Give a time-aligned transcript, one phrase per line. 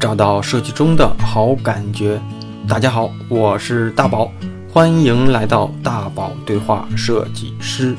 [0.00, 2.20] 找到设计中的好感觉。
[2.68, 4.30] 大家好，我是大宝，
[4.72, 7.96] 欢迎来到大宝对话设计师。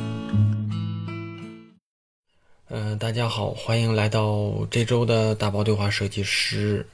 [2.69, 6.87] 嗯、大家好，欢迎来到这周的大宝对话设计师。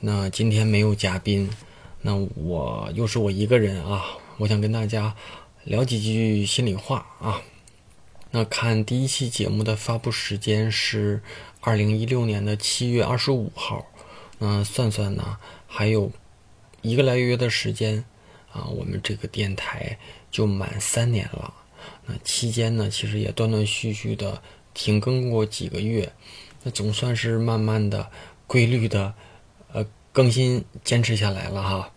[0.00, 1.48] 那今天没有嘉宾，
[2.00, 4.02] 那我又是我一个人啊，
[4.38, 5.14] 我想跟大家
[5.62, 7.40] 聊几句心里话啊。
[8.32, 11.20] 那看第一期节目的发布时间是
[11.60, 13.86] 二零一六年的七月二十五号，
[14.44, 15.38] 那算算呢，
[15.68, 16.10] 还有
[16.80, 18.04] 一个来月的时间
[18.50, 19.96] 啊，我们这个电台
[20.32, 21.54] 就满三年了。
[22.06, 24.42] 那期间呢，其实也断断续续的
[24.74, 26.12] 停更过几个月，
[26.64, 28.10] 那总算是慢慢的、
[28.48, 29.14] 规律的，
[30.12, 31.90] 更新坚持下来了哈。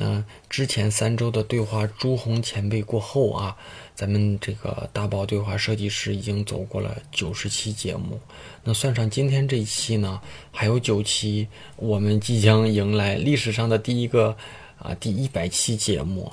[0.00, 3.56] 那之前三周的对话朱红前辈过后啊，
[3.96, 8.20] 咱们这个大宝对话设计师已经走过了九十期节目。
[8.62, 10.20] 那算上今天这一期呢，
[10.52, 14.36] 还有九期，我们即将迎来历史上的第一个
[14.78, 16.32] 啊第一百期节目。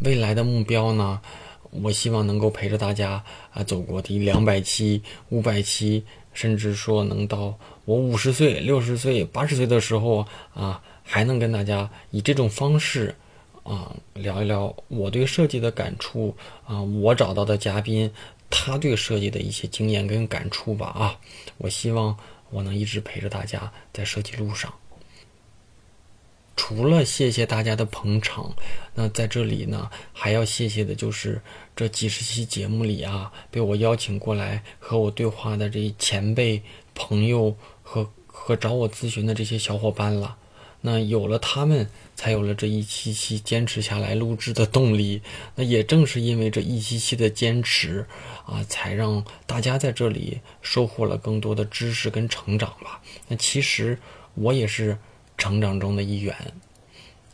[0.00, 1.22] 未来的目标呢，
[1.70, 10.82] 我希望能够陪着大家啊走过第两百期、五百期，甚至说能到我五十岁、六十岁、八十岁的时候啊。
[11.06, 13.14] 还能跟大家以这种方式，
[13.62, 18.10] 啊，聊一聊我对设计的感触啊，我找到的嘉宾
[18.48, 21.20] 他对设计的一些经验跟感触吧啊，
[21.58, 22.16] 我希望
[22.48, 24.72] 我能一直陪着大家在设计路上。
[26.56, 28.50] 除了谢谢大家的捧场，
[28.94, 31.38] 那在这里呢，还要谢谢的就是
[31.76, 36.62] 这几十期节目里啊，被我邀请过来和我对话的这些前辈、
[36.94, 40.36] 朋友和和找我咨询的这些小伙伴了。
[40.86, 45.22] 那有了他们，才有了这一期期坚持下来录制的动力。
[45.54, 48.04] 那也正是因为这一期期的坚持
[48.44, 53.00] 啊，才让大家在这里收获了更多的知识跟成长吧。
[53.28, 53.98] 那其实
[54.34, 54.98] 我也是
[55.38, 56.36] 成长中的一员。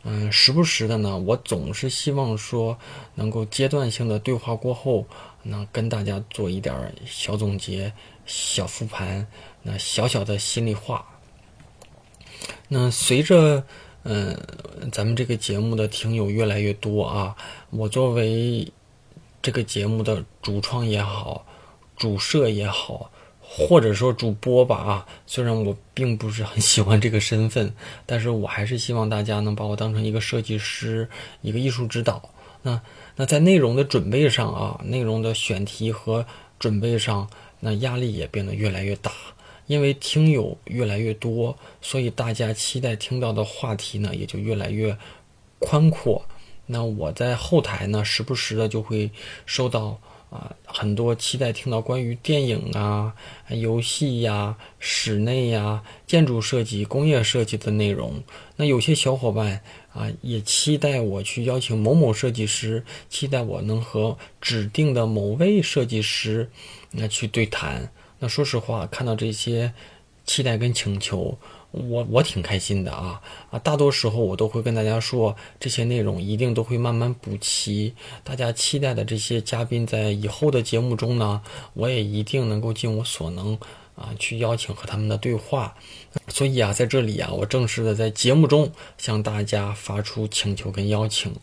[0.03, 2.77] 嗯，时不时的呢，我总是希望说
[3.15, 5.05] 能够阶段性的对话过后，
[5.43, 6.73] 那跟大家做一点
[7.05, 7.91] 小总结、
[8.25, 9.27] 小复盘，
[9.63, 11.05] 那小小的心里话。
[12.67, 13.63] 那随着，
[14.03, 14.37] 嗯，
[14.91, 17.35] 咱们这个节目的听友越来越多啊，
[17.69, 18.71] 我作为
[19.41, 21.45] 这个节目的主创也好，
[21.97, 27.71] 主设也好，或者说主播吧啊，虽然我并不是很喜欢这个身份，
[28.05, 31.07] 但是我还是希望大家能把我当成一个设计师，
[31.41, 32.29] 一个艺术指导。
[32.63, 32.81] 那
[33.15, 36.25] 那在内容的准备上啊，内容的选题和
[36.57, 37.29] 准备上，
[37.59, 39.11] 那压力也变得越来越大。
[39.67, 44.97] 因为听友越来越多，所以大家期待听到的话题呢也就越来越
[45.59, 46.23] 宽阔。
[46.65, 49.11] 那我在后台呢，时不时的就会
[49.45, 49.99] 收到
[50.29, 53.13] 啊很多期待听到关于电影啊、
[53.49, 58.23] 游戏呀、室内呀、建筑设计、工业设计的内容。
[58.55, 59.61] 那有些小伙伴
[59.91, 66.49] 啊也期待我去邀请某某设计师，期待我能和指定的某位设计师
[66.91, 67.91] 那去对谈。
[68.23, 69.73] 那说实话，看到这些
[70.27, 71.35] 期待跟请求，
[71.71, 73.57] 我我挺开心的啊啊！
[73.57, 77.95] 大多时候我都会跟大家说，这些内容一定都会慢慢补齐。
[78.23, 81.41] 大家期待的这些嘉宾，在以后的节目中呢，
[81.73, 83.57] 我也一定能够尽我所能
[83.95, 85.73] 啊，去邀请和他们的对话。
[86.27, 91.33] 所以啊，在这里啊，我正式的在节目中向大家发出请求跟邀请。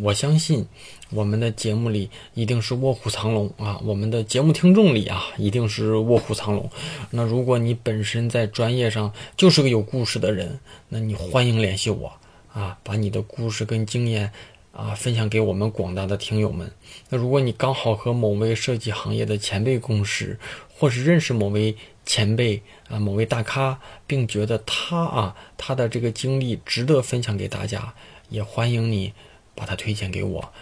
[0.00, 0.66] 我相信，
[1.10, 3.78] 我们的节目里一定是卧虎藏龙啊！
[3.84, 6.70] 我们的节目听众里啊，一定是卧虎藏龙。
[7.10, 10.58] 那如果你本身在专业上就是个有故事的人，
[10.88, 12.10] 那你欢迎联系我
[12.54, 14.32] 啊，把你的故事跟经验
[14.72, 16.72] 啊分享给我们广大的听友们。
[17.10, 20.38] 那如果你刚好和某位设计行业的前辈共事，
[20.74, 21.76] 或是认识某位
[22.06, 27.92] 前辈啊、某位大咖，并觉得他啊他的这个经历值得分享给大家，
[28.30, 29.12] 也欢迎你。
[29.54, 30.52] 把它推荐给我，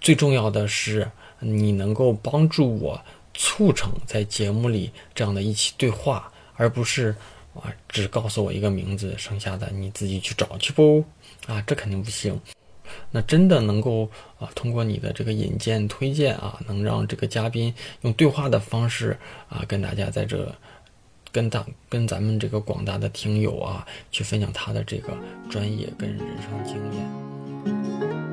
[0.00, 3.00] 最重要的是你能够帮助我
[3.34, 7.14] 促成在节目里这样的一起对话，而不是
[7.54, 11.04] 啊只告诉我一个名字，剩下的你自己去找去不
[11.46, 12.38] 啊，这肯定不行。
[13.12, 17.72] 那真的能够啊通过你的这个引荐推荐啊，能让这个嘉宾
[18.02, 19.16] 用对话的方式
[19.48, 20.52] 啊跟大家在这
[21.30, 25.16] 跟大跟咱们这个广大的听友啊去分享他的这个
[25.48, 28.29] 专业跟人生经验。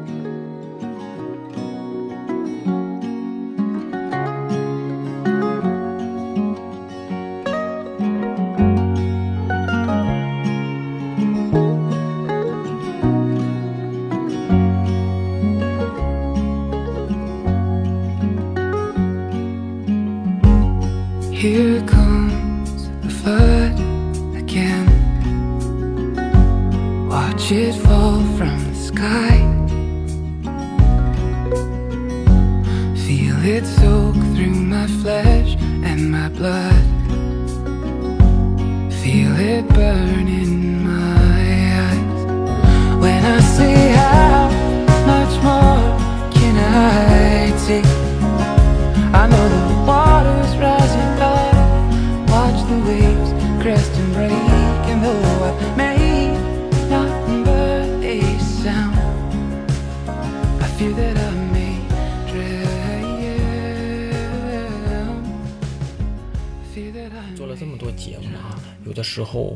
[68.98, 69.56] 的时候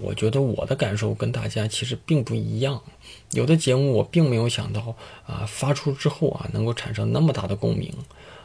[0.00, 2.82] 我觉得我的感受跟大家其实并不一样。
[3.30, 4.80] 有的节目我并没有想到
[5.24, 7.94] 啊，发出之后啊能够产生那么大的共鸣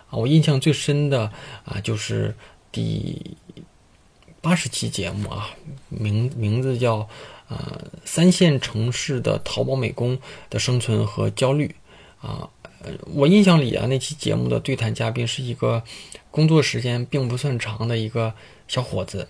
[0.09, 0.13] 啊。
[0.21, 1.31] 我印象最深的
[1.65, 2.35] 啊就是
[2.71, 3.35] 第
[4.41, 5.49] 八十期节目啊，
[5.89, 7.09] 名名字叫
[7.47, 7.57] 呃
[8.05, 10.17] 三线城市的淘宝美工
[10.51, 11.73] 的生存和焦虑
[12.21, 12.47] 啊。
[13.15, 15.81] 我印象里啊，那期节目的对谈嘉宾是一个
[16.29, 18.31] 工作时间并不算长的一个
[18.67, 19.27] 小伙子，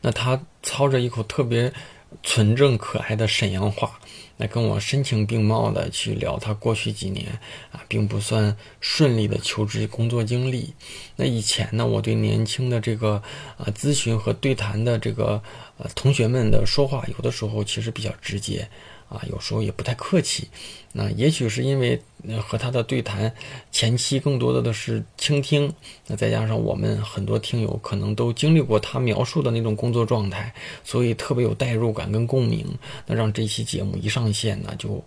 [0.00, 1.72] 那他操着一口特别
[2.22, 3.98] 纯正可爱的沈阳话，
[4.36, 7.26] 来跟我深情并茂的去聊他过去几年
[7.70, 10.74] 啊，并不算顺利的求职工作经历。
[11.16, 13.22] 那以前呢，我对年轻的这个
[13.56, 15.42] 啊咨询和对谈的这个
[15.76, 18.68] 呃同学们的说话，有的时候其实比较直接。
[19.08, 20.48] 啊，有时候也不太客气。
[20.92, 22.00] 那也许是因为
[22.42, 23.32] 和他的对谈
[23.70, 25.72] 前期更多的的是倾听，
[26.06, 30.52] 那再加上我们很多听友可能都经历过他描述的那种工作状态，
[30.82, 32.66] 所以特别有代入感跟共鸣。
[33.06, 35.04] 那让这期节目一上线呢，就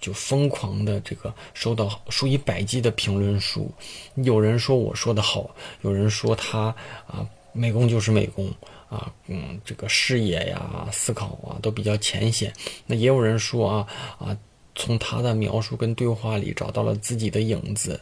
[0.00, 3.72] 就疯狂的这个收到数以百计的评论数。
[4.16, 5.50] 有人说我说的好，
[5.80, 6.74] 有人说他
[7.06, 8.52] 啊美工就是美工。
[8.88, 12.52] 啊，嗯，这个视野呀、思考啊都比较浅显。
[12.86, 13.86] 那也有人说啊
[14.18, 14.36] 啊，
[14.74, 18.00] 从他的描述跟对话里找到了自己的影子。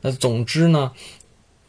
[0.00, 0.92] 那总之呢，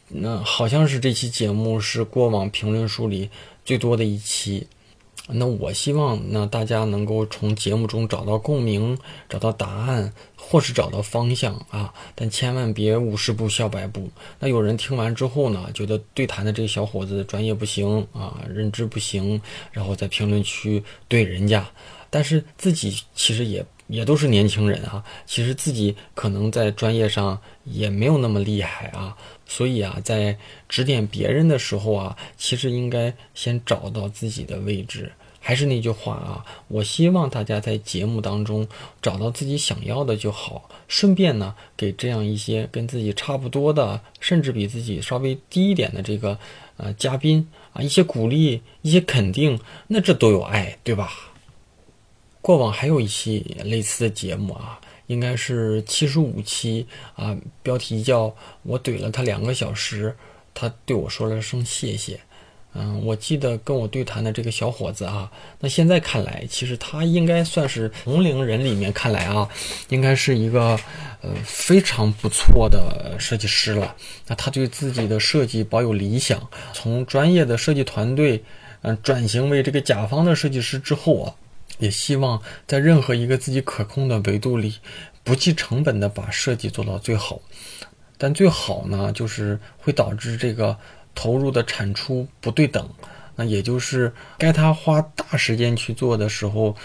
[0.08, 3.30] 那好像是这期节目是过往评论书里
[3.64, 4.66] 最多的一期。
[5.26, 11.92] 那我希望呢，大家能够从节目中找到共鸣，找到答案，或是找到方向啊！
[12.14, 14.10] 但千万别五十步笑百步。
[14.38, 19.40] 那有人听完之后呢，觉得对谈的这个小伙子专业不行啊，认知不行，
[19.72, 21.66] 然后在评论区怼人家。
[22.10, 29.16] 但是自己其实也也都是年轻人啊，其实自己可能在专业上也没有那么厉害啊。
[29.54, 30.36] 所以啊，在
[30.68, 35.12] 指点别人的时候啊，其实应该先找到自己的位置。
[35.38, 38.66] 还是那句话啊，我希望大家在节目当中
[39.00, 40.68] 找到自己想要的就好。
[40.88, 46.36] 顺便呢，给这样一些跟自己差不多的，甚至比自己稍微低一点的这个
[46.76, 51.12] 呃嘉宾啊，一些鼓励，一些肯定，那这都有爱，对吧？
[52.40, 54.80] 过往还有一期类似的节目啊。
[55.06, 60.14] 应该是七十五期啊，标题叫我怼了他两个小时，
[60.54, 62.18] 他对我说了声谢谢。
[62.76, 65.30] 嗯，我记得跟我对谈的这个小伙子啊，
[65.60, 69.48] 那现在看来，其实他应该算是同龄人里面看来啊，
[69.90, 70.76] 应该是一个
[71.20, 73.94] 呃非常不错的设计师了。
[74.26, 78.42] 那他对自己的设计保有理想，从专业的设计团队
[78.82, 81.34] 嗯转型为这个甲方的设计师之后啊。
[81.78, 84.76] 也希望在任何一个自己可控的维度里，
[85.22, 87.40] 不计成本的把设计做到最好。
[88.16, 90.76] 但最好呢，就是会导致这个
[91.14, 92.88] 投入的产出不对等。
[93.36, 96.76] 那也就是该他花大时间去做的时候，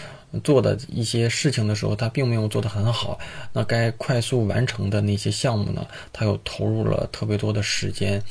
[0.43, 3.19] 做的一些事情的时候，他并没有做得很好。
[3.53, 8.23] 那该快速完成的那些项目呢，他又投入了特别多的时间。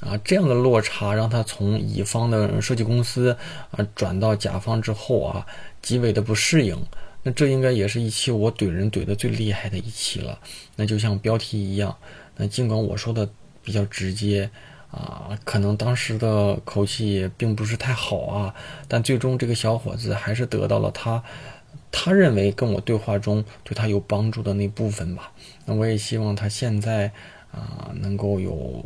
[0.00, 3.36] 啊，这样的落差让他从乙方的设计公司
[3.70, 5.46] 啊转到甲方之后啊。
[5.82, 6.76] 极为的不适应，
[7.22, 10.36] 那这应该也是一期我怼人怼的最厉害的一期了。
[10.74, 11.96] 那就像标题一样，
[12.36, 13.28] 那尽管我说的
[13.62, 14.50] 比较直接
[14.90, 18.54] 啊，可能当时的口气也并不是太好啊，
[18.88, 21.22] 但最终这个小伙子还是得到了他
[21.92, 25.30] 他认为跟我对话中对他有帮助的那部分吧。
[25.66, 27.12] 那我也希望他现在
[27.52, 28.82] 啊能够有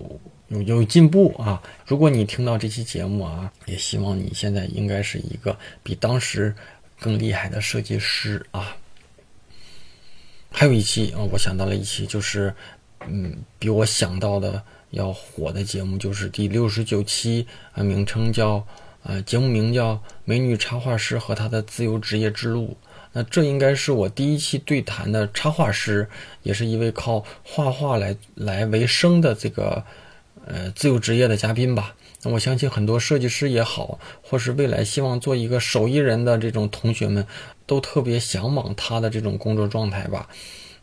[0.50, 1.62] 有有进步啊。
[1.86, 6.54] 如果你听到这期节目啊，也希望你现在应该是一个比当时。
[7.02, 8.76] 更厉害的设计师啊！
[10.50, 12.54] 还有一期啊，我想到了一期，就是
[13.08, 18.62] 嗯，比我想到的要火的节目，就是第六十九期啊，名称叫
[19.02, 19.94] 呃，节目名叫
[20.26, 22.76] 《美女插画师和她的自由职业之路》。
[23.12, 26.06] 那这应该是我第一期对谈的插画师，
[26.42, 29.82] 也是一位靠画画来来为生的这个
[30.46, 31.94] 呃自由职业的嘉宾吧。
[32.22, 37.26] 那我相信很多设计师也好，或是未来希望做一个手艺人的这种同学们，
[37.64, 40.28] 都特别向往他的这种工作状态吧。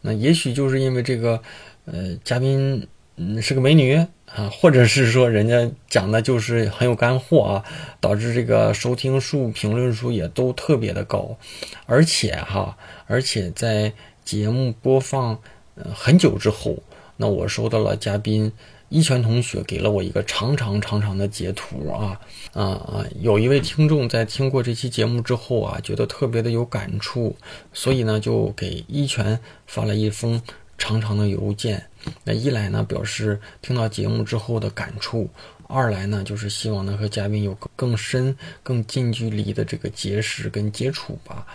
[0.01, 1.39] 那也许就是因为这个，
[1.85, 2.87] 呃，嘉宾
[3.17, 3.93] 嗯是个美女
[4.25, 7.63] 啊，或者是说人家讲的就是很有干货啊，
[8.01, 11.37] 导致这个收听数、评论数也都特别的高，
[11.85, 13.93] 而且哈，而且在
[14.25, 15.39] 节目播放
[15.75, 16.77] 呃很久之后，
[17.15, 18.51] 那我收到了嘉宾。
[18.89, 22.17] 一泉同学给了我一个长长长长的截图啊
[22.53, 23.05] 啊啊！
[23.19, 27.35] 有一位听众在听过这期节目之后啊，觉得特别的有感触，
[27.73, 30.41] 所以呢就给一泉发了一封
[30.77, 31.85] 长长的邮件。
[32.23, 35.29] 那一来呢表示听到节目之后的感触，
[35.67, 41.45] 二来呢就是希望能和嘉宾有更深、更近距离的这个结识跟接触吧。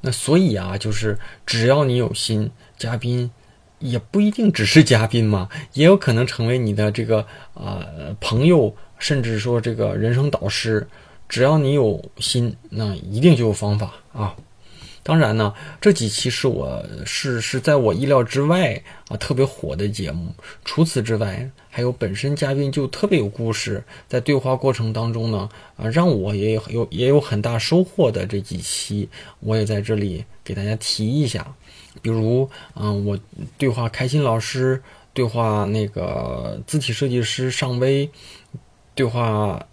[0.00, 3.28] 那所以啊，就是只要你有心，嘉宾。
[3.78, 7.86] 也不一定只是嘉宾嘛，也有可能成为你的这个啊
[8.20, 10.86] 朋友，甚至说这个人生导师。
[11.28, 14.34] 只要你有心，那一定就有方法啊。
[15.02, 20.34] 当然呢，这几期是我是是在我意料之外啊，特别火的节目。
[20.64, 29.08] 除此之外，还有本身嘉宾就特别有故事，在对话过程当中呢啊，让我也有也有很大收获的这几期，
[29.40, 31.54] 我也在这里给大家提一下。
[32.02, 33.18] 比如，嗯，我
[33.56, 38.08] 对话开心老师，对话那个字体设计师尚威，
[38.94, 39.66] 对话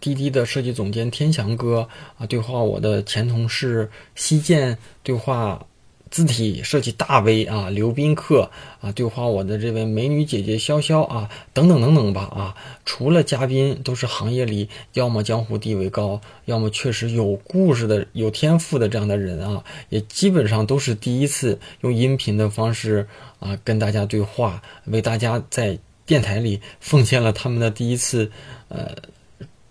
[0.00, 5.64] 滴滴的设计总监天翔哥啊，对话我的前同事西建，对话。
[6.12, 8.50] 字体设计大 V 啊，刘宾客
[8.82, 12.54] 啊，对话我的这位美女姐姐潇潇啊，等等等等吧啊，
[12.84, 23.08] 除了嘉宾都是行业里要么江湖地位高，要么确实有故事的、有天赋的这样的人啊，也基本上都是第一次用音频的方式
[23.40, 28.30] 啊跟大家对话，为大家在电台里奉献了他们的第一次
[28.68, 28.94] 呃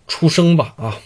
[0.08, 0.98] 出生吧啊。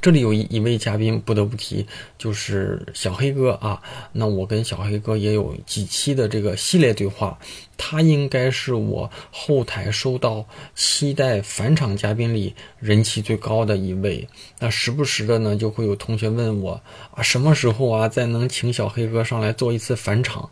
[0.00, 3.82] 这里有一一位嘉宾不得不提，就是小黑哥啊。
[4.12, 7.38] 那我跟小黑哥也有几期的这个系列对话，
[7.76, 14.26] 他应该是我后台收到期待返场嘉宾里人气最高的一位。
[14.58, 16.80] 那时不时的呢，就会有同学问我
[17.10, 20.48] 啊，什么时候啊，再能请小黑哥上来做一次返场？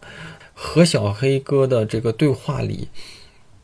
[0.52, 2.88] 和小黑哥的这个对话里，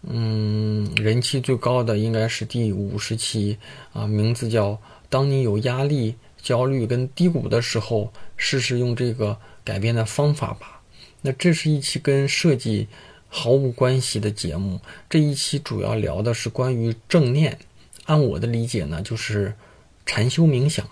[0.09, 3.59] 嗯，人气最高的应该是第五十期
[3.93, 4.81] 啊，名字叫。
[5.15, 10.83] 当你有压力、焦虑跟低谷的时候，试试用这个改变的方法吧。
[11.23, 12.89] 那这是一期跟设计
[13.29, 14.81] 毫无关系的节目。
[15.09, 17.57] 这一期主要聊的是关于正念。
[18.07, 19.55] 按我的理解呢，就是
[20.05, 20.85] 禅修冥想。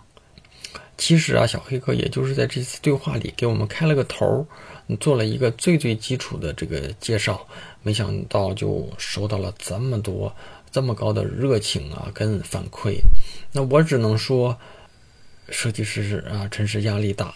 [0.96, 4.46] 其实啊，小黑哥也就是在这次对话里给我们开了个头，
[5.00, 7.44] 做了一个最最基础的这个介绍。
[7.82, 10.32] 没想到就收到了这么多。
[10.72, 12.96] 这么高的热情啊，跟反馈，
[13.52, 14.58] 那我只能说，
[15.50, 17.34] 设计师是啊，真是压力大。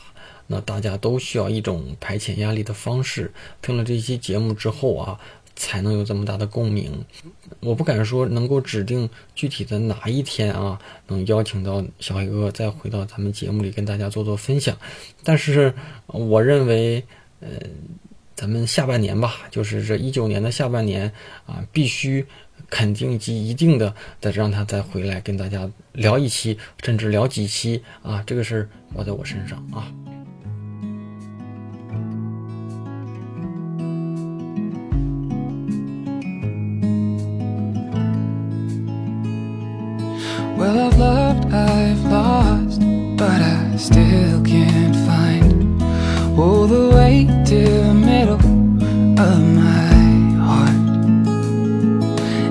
[0.48, 3.32] 那大家都需要一种排遣压力的方式。
[3.60, 5.20] 听了这期节目之后啊，
[5.56, 7.04] 才能有这么大的共鸣。
[7.60, 10.78] 我不敢说能够指定具体的哪一天啊，
[11.08, 14.78] 能邀请到小黑哥再回到咱们节目里跟大家做做分享。
[15.24, 15.74] 但是
[16.06, 17.02] 我认为，
[17.40, 17.48] 呃，
[18.36, 21.12] 咱们下半年吧，就是这一九年的下半年
[21.44, 22.24] 啊，必须。
[22.68, 29.86] 肯定及一定的，再让他再回来跟大家聊一期，甚至聊几期啊，这个事儿包在我身上啊。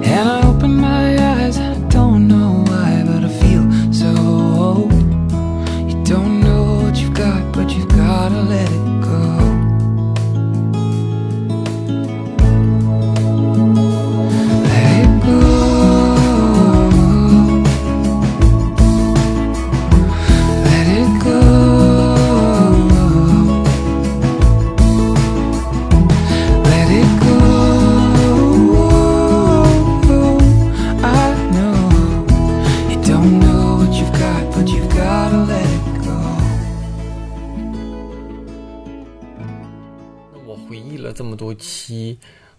[0.08, 0.45] And I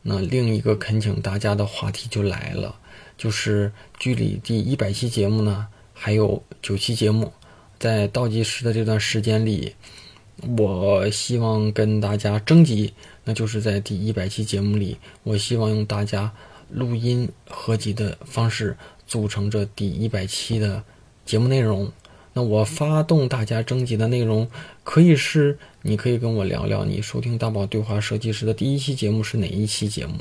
[0.02, 2.76] 那另一个恳请大家的话题就来了，
[3.18, 7.32] 就是距离第一百期节目呢还有九期节目，
[7.78, 9.74] 在倒计时的这段时间里，
[10.58, 12.94] 我希望跟大家征集，
[13.24, 16.32] 那就是在第一百期节目里，我希望用大家
[16.70, 20.84] 录音合集的方式组成这第一百期的
[21.24, 21.90] 节目内容。
[22.36, 24.46] 那我发动大家征集的内容，
[24.84, 30.16] 可以是你可以跟我聊聊你收听大宝对话设计师的第一期节目是哪一期节目？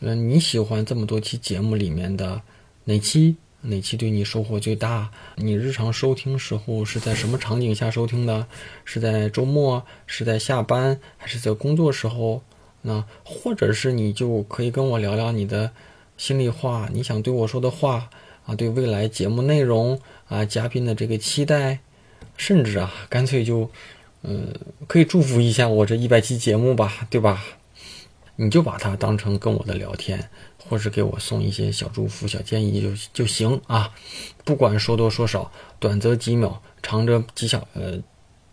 [0.00, 2.42] 嗯，你喜欢这么多期节目里面的
[2.86, 3.36] 哪期？
[3.60, 5.12] 哪期对你收获最大？
[5.36, 8.48] 你日常收听时候是在什么场景下收听的？
[8.84, 9.86] 是在周末？
[10.08, 10.98] 是在下班？
[11.16, 12.42] 还是在工作时候？
[12.82, 15.70] 那或者是你就可以跟我聊聊你的
[16.16, 18.10] 心里话，你想对我说的话
[18.46, 21.80] 啊，对未来节目内容啊，嘉宾的这个期待，
[22.36, 23.70] 甚至啊，干脆就，
[24.22, 24.54] 嗯，
[24.86, 27.44] 可以祝福一下我这一百期节目吧，对吧？
[28.36, 30.30] 你就把它当成跟我的聊天。
[30.66, 33.92] 或是给我送一些小祝福、小建议就就行啊，
[34.46, 37.98] 不管说多说少，短则几秒，长则几小呃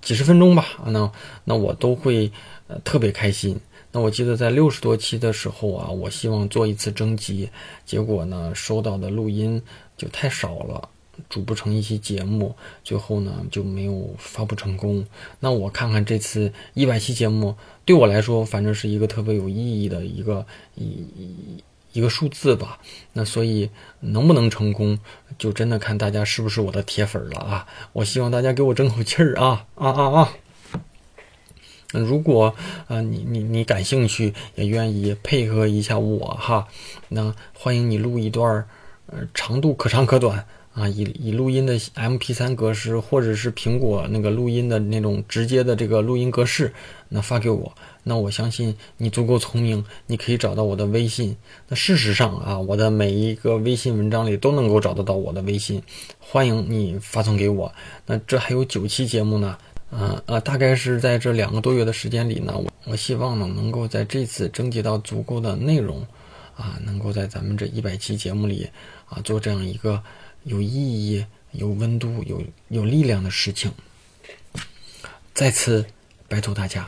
[0.01, 0.65] 几十分钟吧。
[0.87, 1.09] 那
[1.45, 2.29] 那我都会
[2.67, 3.57] 呃特别开心。
[3.91, 7.49] 那我记得在六十多期的时候啊，我希望做一次征集，
[7.85, 9.61] 结果呢收到的录音
[9.97, 10.89] 就太少了，
[11.29, 15.05] 组不成一期节目，最后呢就没有发布成功。
[15.39, 17.55] 那我看看这次一百期节目，
[17.85, 20.45] 对我来说反正是一个特别有意义的一个
[20.75, 21.99] 一一。
[21.99, 22.79] 个数字吧，
[23.11, 23.69] 那所以
[23.99, 24.97] 能不能成功，
[25.37, 27.67] 就真的看大家是不是我的铁粉了啊！
[27.91, 30.33] 我希望大家给我争口气儿啊啊啊啊！
[31.91, 32.55] 如果
[32.87, 36.67] 啊你你你感兴趣，也愿意配合一下我哈，
[37.09, 38.65] 那欢迎你录一段，
[39.07, 46.73] 呃，长度可长可短啊，以以录音的 MP3 格式，或者是苹果那个录音的那种直接的这个录音格式，
[47.09, 47.73] 那发给我。
[48.03, 51.35] 那我相信你足够聪明，你可以找到我的微信。
[51.67, 55.83] 那事实上啊，我的每一个微信文章里都能够找得到我的微信，
[56.19, 57.71] 欢迎你发送给我。
[58.07, 59.55] 那这还有九期节目呢，
[59.91, 66.01] 呃呃，大概是在这两个多月的时间里呢，我我希望呢能够在这次征集到足够的内容，
[66.55, 68.69] 啊，能够在咱们这一百期节目里
[69.07, 70.01] 啊做这样一个
[70.43, 73.69] 有意义、有温度、有有力量的事情。
[75.33, 75.85] 再次
[76.27, 76.87] 拜托大家。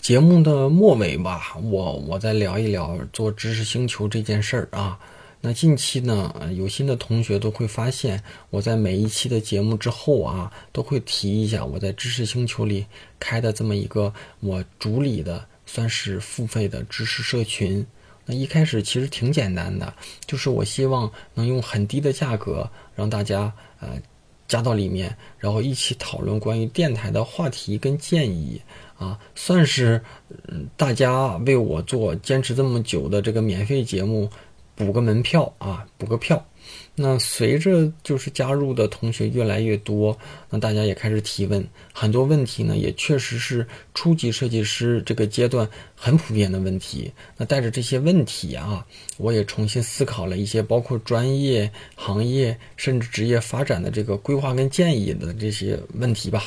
[0.00, 4.98] 节目的末尾吧，我我再聊一聊做知识星球这件事儿啊。
[5.44, 12.86] 那近期呢，有心的同学都会发现，我在每一期的节目之后啊，都会提一下我在知识星球里
[13.18, 17.84] 开的这么一个我主理的，算是付费的知识社群。
[18.24, 19.92] 那一开始其实挺简单的，
[20.26, 24.00] 就是我希望能用很低的价格让大家呃
[24.46, 28.62] 加到里面，然后一起讨论关于电台的话题跟建议。
[28.96, 30.00] 啊，算是
[30.46, 34.30] 嗯，大家为我做坚持这么久的这个免费节目
[34.74, 36.46] 补个门票啊，补个票。
[36.94, 40.16] 那随着就是加入的同学越来越多，
[40.50, 47.10] 那大家也开始提问，很多问题呢也确实是初级设计师这个阶段很普遍的问题。
[47.38, 56.44] 那带着这些问题啊，我也重新思考了一些包括专业、行业甚至职业发展的这个规划跟建议的这些问题吧。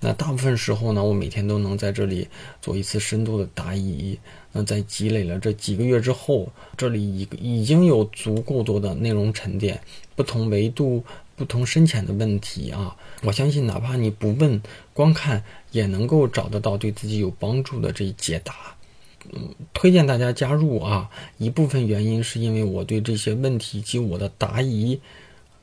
[0.00, 2.26] 那大部分时候呢，我每天都能在这里
[2.60, 4.18] 做一次深度的答疑。
[4.52, 9.80] 那在积累了这几个月之后，这里已已经有足够多的内容沉淀，
[10.14, 11.02] 不同维度、
[11.34, 14.62] 不同深浅的问题啊，我相信哪怕你不问，
[14.92, 18.54] 光看也能够找得到对自己有帮助的这一解答。
[19.32, 25.00] 嗯，推荐大家加入啊，一部分原因是因为我对这些问题及我的答疑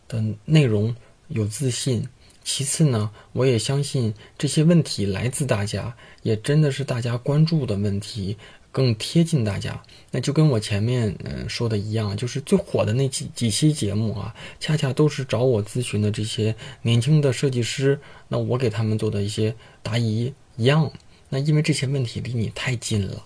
[0.07, 0.95] 的内容
[1.27, 2.07] 有自信，
[2.43, 8.37] 其次呢，我也相信这些问题来自大家，也真的是大家关注的问题。
[8.71, 20.91] 更贴近大家，那就跟我前面嗯说的一样，就是最火的那几几期节目啊，恰恰都是找我咨询的这些年轻的设计师，那我给他们做的一些答疑一样。
[21.29, 23.23] 那因为这些问题离你太近了，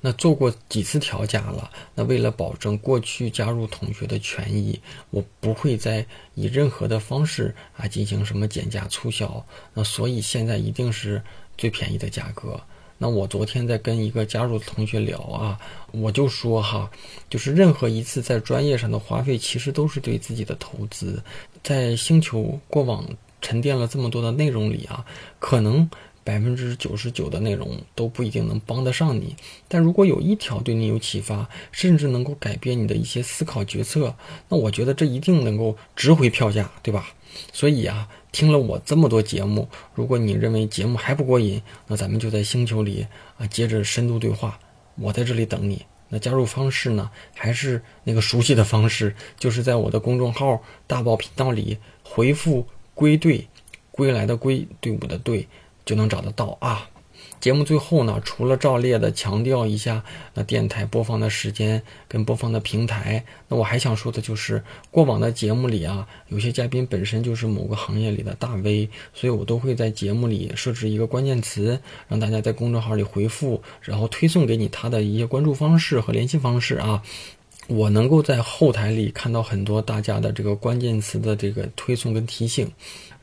[0.00, 9.44] 那做过几次调价了，那为了保证过去加入同学的权益，我不会再以任何的方式啊进行什么减价促销，
[9.74, 11.22] 那所以现在一定是
[11.56, 12.60] 最便宜的价格。
[13.02, 15.58] 那我昨天在跟一个加入的同学聊啊，
[15.90, 16.88] 我就说哈，
[17.28, 21.20] 就是任何一次在专业上的花费，其实都是对自己的投资。
[21.64, 23.04] 在星球过往
[23.40, 25.04] 沉淀了这么多的内容里啊，
[25.40, 25.90] 可能
[26.22, 29.34] 百分之九十九的内容都不一定能帮得上你，
[29.66, 34.14] 但如果有一条对你有启发，甚至能够改变你的一些思考决策，
[34.48, 37.12] 那我觉得这一定能够值回票价，对吧？
[37.52, 38.08] 所以啊。
[38.32, 43.06] 听了我这么多节目，如果你认为节目还不过瘾，那咱们就在星球里
[43.38, 44.58] 啊接着深度对话。
[44.96, 45.84] 我在这里等你。
[46.08, 53.48] 那加入方式呢，还是那个熟悉的方式，就是在我的公众号“大宝频道”里回复“归队”，
[53.90, 55.48] 归来的归，队伍的队，
[55.86, 56.86] 就能找得到啊。
[57.40, 60.04] 节目最后呢，除了照例的强调一下
[60.34, 77.02] 那电台播放的时间跟播放的平台，那我还想说的就是，过往的节目里啊，有些嘉宾本身就是某个行业里的大 V，所以我都会在节目里设置一个关键词，让大家在公众号里回复，然后推送给你他的一些关注方式和联系方式啊。
[77.68, 82.70] 我能够在后台里看到很多大家的这个关键词的这个推送跟提醒。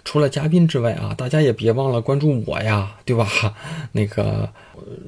[0.06, 3.28] 除了嘉宾之外啊，大家也别忘了关注我呀，对吧？
[3.91, 4.49] 那个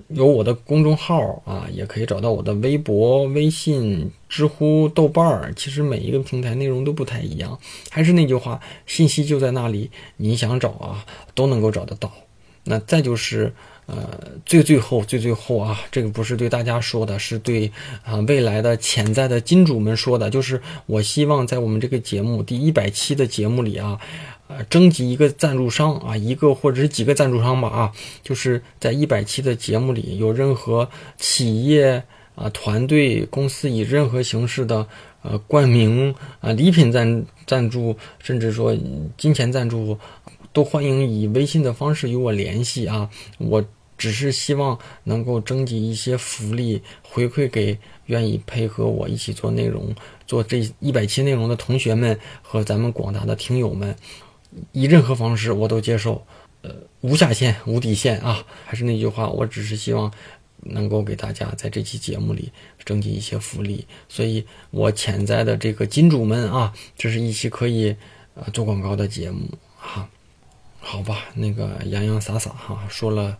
[0.09, 5.53] 有我的公众号啊，也可以找到我的微博、微信、知乎、豆瓣儿。
[5.55, 7.57] 其实每一个平台内容都不太一样。
[7.89, 12.11] 还是那句话，信息就在那里，你想找啊，都能够找得到。
[12.65, 13.53] 那再就是。
[13.93, 14.07] 呃，
[14.45, 17.69] 最最后最最后啊，这个不是对大家说的，是对
[18.05, 20.29] 啊未来的潜在的金主们说的。
[20.29, 23.99] 就是我希望在我们这个节目第一百期的节目里啊，
[24.47, 27.91] 呃，征集一个赞助商啊，一个或者是几个赞助商吧啊，
[28.23, 32.01] 就是在一百期的节目里，有任何企业
[32.35, 34.87] 啊、团队、公司以任何形式的
[35.21, 38.73] 呃冠名啊、礼品赞赞助，甚至说
[39.17, 39.97] 金钱赞助，
[40.53, 43.61] 都欢迎以微信的方式与我联系啊，我。
[44.01, 49.93] 只是希望能够征集一些福利回馈给愿意配合我一起做内容、
[50.25, 53.95] 做这一百期内容的同学们和咱们广大的听友们，
[54.71, 56.25] 以任何方式我都接受，
[56.63, 58.43] 呃，无下限、无底线啊！
[58.65, 60.11] 还是那句话，我只是希望
[60.61, 62.51] 能够给大家在这期节目里
[62.83, 67.95] 征集一些福利，所以我潜在的这个金主们啊，这是一期可以
[68.33, 70.09] 呃做广告的节目哈，
[70.79, 73.37] 好吧，那个洋洋洒洒哈说了。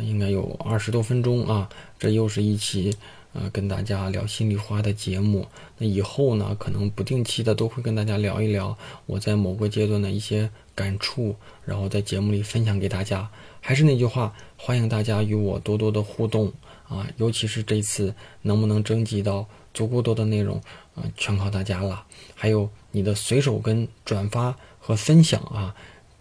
[0.00, 2.96] 应该有二十多分钟啊，这又是一期
[3.32, 5.46] 呃跟大家聊心里话的节目。
[5.76, 13.28] 那以后呢，可能不定期的都会跟大家聊一聊我在某个阶段的一些感触，然后在节目里分享给大家。
[13.60, 16.52] 还是那句话，欢迎大家与我多多的互动
[16.88, 20.56] 啊，尤其是这次能不能征集到足够多的内容
[20.94, 22.04] 啊，全靠大家了。
[22.34, 25.74] 还有你的随手跟转发和分享啊，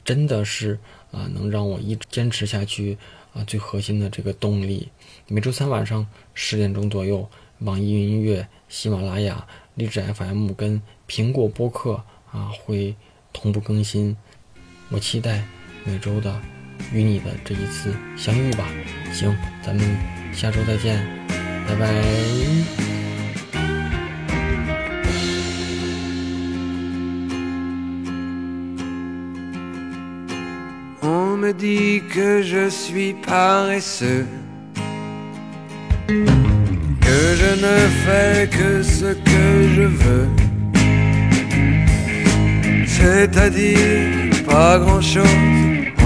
[0.03, 0.77] 真的是
[1.11, 2.97] 啊能让我一直坚持下去。
[3.37, 4.89] 啊，最核心的这个动力，
[5.27, 9.45] 每周三晚上十点钟左右，网易云音乐、喜马拉雅、
[9.75, 12.95] 荔枝 FM 跟苹果播客啊会
[13.31, 14.17] 同步更新。
[14.89, 15.45] 我期待
[15.83, 16.41] 每周的
[16.91, 18.67] 与你的这一次相遇吧。
[19.13, 19.97] 行，咱们
[20.33, 21.05] 下周再见，
[21.67, 22.86] 拜拜。
[31.37, 34.25] Me dit que je suis paresseux,
[36.07, 40.29] que je ne fais que ce que je veux,
[42.85, 45.23] c'est-à-dire pas grand-chose.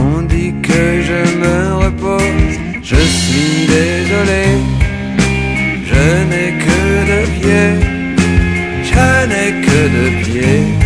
[0.03, 4.43] On dit que je me repose, je suis désolé,
[5.91, 7.75] je n'ai que deux pieds,
[8.91, 10.80] je n'ai que deux pieds,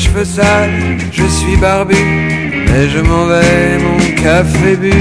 [0.00, 1.94] cheveux sales, je suis barbu
[2.68, 4.92] Mais je m'en vais, mon café bu.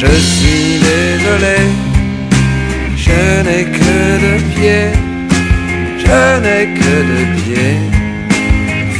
[0.00, 1.58] Je suis désolé
[3.04, 4.92] Je n'ai que deux pieds
[6.04, 7.80] Je n'ai que deux pieds.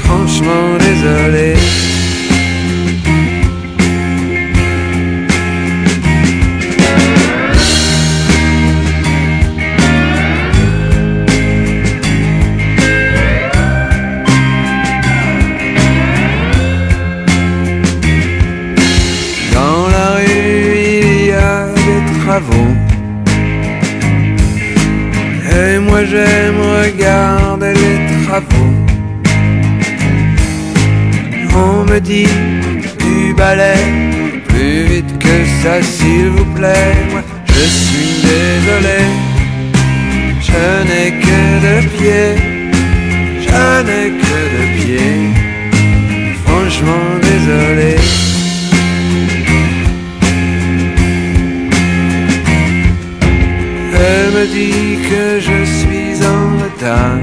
[0.02, 1.54] Franchement désolé
[31.62, 32.34] On me dit
[32.98, 33.80] du balai,
[34.48, 36.96] plus vite que ça s'il vous plaît.
[37.10, 39.00] Moi je suis désolé,
[40.48, 42.34] je n'ai que deux pieds,
[43.46, 45.20] je n'ai que deux pieds.
[46.44, 47.96] Franchement désolé.
[54.02, 57.19] Elle me dit que je suis en retard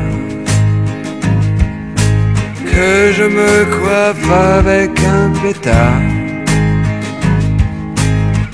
[3.17, 6.01] je me coiffe avec un pétard.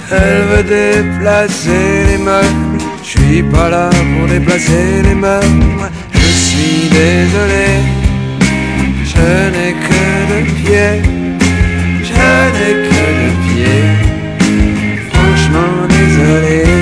[0.10, 5.91] Elle veut déplacer les meubles, je suis pas là pour déplacer les meubles.
[6.13, 7.69] Je suis désolé,
[9.12, 11.02] je n'ai que deux pieds,
[12.08, 12.13] je
[12.56, 13.88] n'ai que deux pieds.
[15.10, 16.73] Franchement désolé.